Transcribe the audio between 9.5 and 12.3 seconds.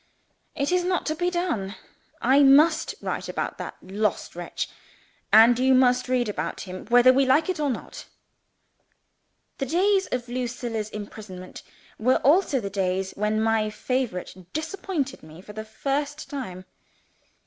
The days of Lucilla's imprisonment, were